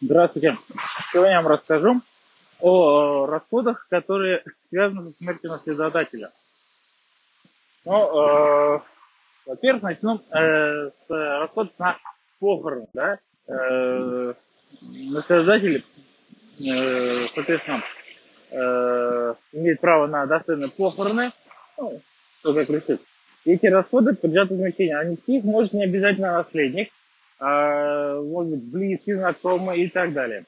[0.00, 0.56] Здравствуйте.
[1.12, 2.00] Сегодня я вам расскажу
[2.60, 6.30] о расходах, которые связаны со смертью наследодателя.
[7.84, 8.80] Ну, э,
[9.46, 11.96] во-первых, начну э, с расходов на
[12.38, 12.86] похороны.
[12.92, 13.18] Да?
[13.48, 14.34] Э,
[14.80, 15.84] наследодатель,
[16.64, 17.82] э, соответственно,
[18.52, 21.32] э, имеет право на достойные похороны,
[21.76, 22.00] ну,
[22.38, 23.00] что как решит.
[23.44, 25.00] эти расходы подлежат возмещению.
[25.00, 26.88] А нести их может не обязательно наследник,
[27.40, 30.44] может быть, близкие, знакомые и так далее.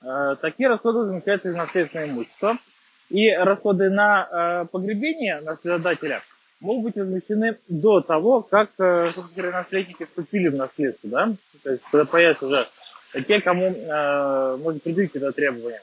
[0.00, 2.56] А, такие расходы возмещаются из наследственного имущества.
[3.10, 6.20] И расходы на а, погребение наследодателя
[6.60, 11.08] могут быть возмещены до того, как наследники вступили в наследство.
[11.08, 11.32] Да?
[11.62, 12.66] То есть, когда появятся уже
[13.26, 15.80] те, кому можно предъявить это требование.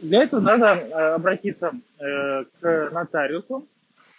[0.00, 3.66] Для этого надо обратиться э, к нотариусу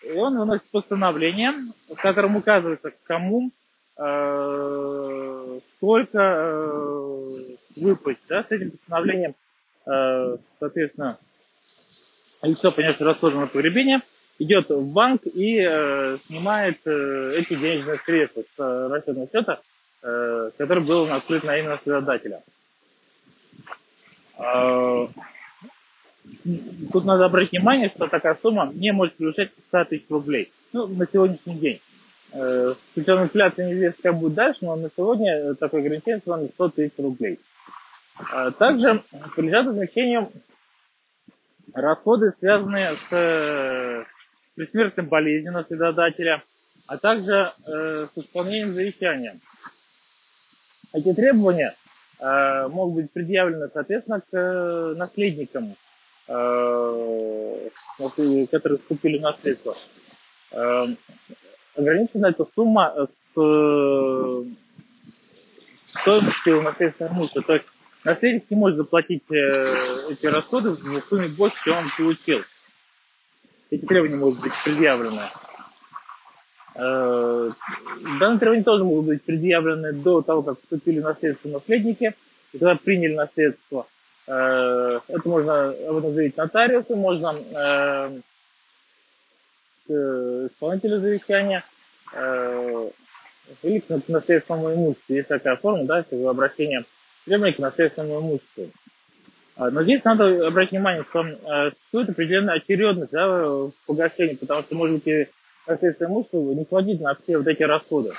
[0.04, 1.52] и он выносит постановление,
[1.98, 3.52] в котором указывается, кому
[3.98, 7.28] э, сколько э,
[7.76, 8.24] выплатить.
[8.30, 9.36] Да, с этим постановлением,
[9.86, 11.18] э, соответственно,
[12.44, 14.02] лицо, понявшее расходы на погребение,
[14.40, 19.60] идет в банк и э, снимает э, эти денежные средства с э, расчетного счета,
[20.04, 22.44] э, который был открыт на имя наследодателя.
[26.94, 30.52] Тут надо обратить внимание, что такая сумма не может превышать 100 тысяч рублей.
[30.74, 31.82] Ну, на сегодняшний день.
[32.34, 36.50] Э, с учетом инфляции неизвестно, как будет дальше, но на сегодня такое ограничение с вами
[36.54, 37.40] 100 тысяч рублей.
[38.34, 39.02] А также
[39.36, 40.32] подлежат возмещению
[41.74, 44.04] расходы, связанные с э,
[44.56, 46.44] предсмертной болезнью наследодателя,
[46.88, 49.38] а также э, с исполнением завещания.
[50.94, 51.76] Эти требования
[52.20, 55.76] могут быть предъявлены, соответственно, к наследникам
[56.30, 59.76] Э, которые вступили в наследство.
[61.78, 64.44] Э, ограничена эта сумма с э,
[66.02, 67.42] стоимостью наследственного имущества.
[67.44, 67.66] То есть
[68.04, 72.40] наследник не может заплатить эти расходы в сумме больше, чем он получил.
[73.70, 75.24] Эти требования могут быть предъявлены.
[76.76, 82.14] Данные требования тоже могут быть предъявлены до того, как вступили наследство наследники,
[82.52, 83.88] когда приняли наследство.
[84.28, 87.34] Э, это можно об этом заявить нотариусу, можно
[89.90, 91.64] э, исполнителю завещания
[92.14, 92.90] э,
[93.64, 95.14] или к наследственному имуществу.
[95.14, 96.86] Есть такая форма, да, как обращение
[97.26, 98.70] требований к наследственному имуществу.
[99.56, 104.76] А, но здесь надо обратить внимание, что существует определенная очередность да, в погашении, потому что,
[104.76, 105.28] может быть, и
[105.66, 108.14] наследственное имущество не хватит на все вот эти расходы.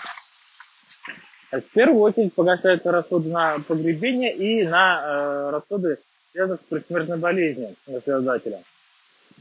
[1.51, 5.99] В первую очередь погашаются расходы на погребение и на э, расходы,
[6.33, 8.63] связанные с предсмертной болезнью наследодателя.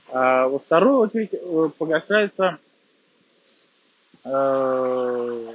[0.09, 2.57] А во вторую очередь э, погашаются
[4.23, 5.53] э,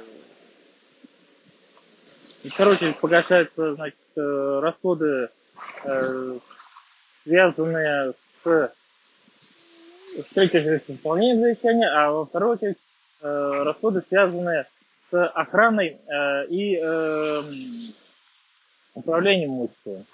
[2.43, 5.29] очередь погашаются значит, э, расходы,
[5.83, 6.37] э,
[7.23, 8.71] связанные с,
[10.17, 12.77] с третьей очередь с исполнением завещания, а во вторую очередь
[13.21, 14.67] э, расходы, связанные
[15.09, 17.41] с охраной э, и э,
[18.93, 20.05] управлением имуществом.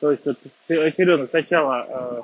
[0.00, 0.38] То есть вот,
[0.68, 2.22] очередно сначала э,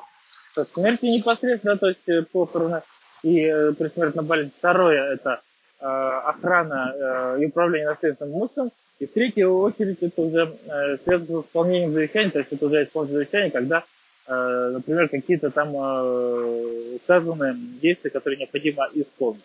[0.65, 2.83] со смерти непосредственно, то есть э, похороны
[3.23, 4.53] и э, предсмертная болезнь.
[4.59, 5.41] Второе это
[5.81, 8.71] э, охрана э, и управление наследственным имуществом.
[8.99, 12.83] И в третью очередь это уже э, связано с исполнением завещания, то есть это уже
[12.83, 13.85] исполнение завещания, когда,
[14.27, 19.43] э, например, какие-то там э, указаны действия, которые необходимо исполнить.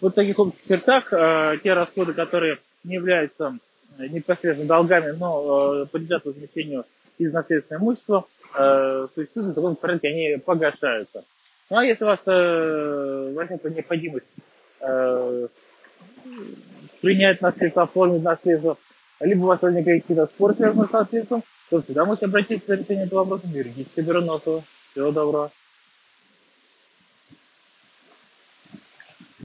[0.00, 3.56] Вот в таких общих чертах э, те расходы, которые не являются
[3.98, 6.84] э, непосредственно долгами, но э, подлежат возмещению
[7.18, 11.24] из наследственного имущества, э, существуют в таком порядке, они погашаются.
[11.70, 14.26] Ну а если у вас э, возникла необходимость
[14.80, 15.48] э,
[17.00, 18.76] принять наследство, оформить наследство,
[19.20, 23.06] либо у вас возникли какие-то споры, связанные с наследством, то всегда можете обратиться за решением
[23.06, 24.04] этого вопроса в юридическое.
[24.04, 25.50] Всего доброго.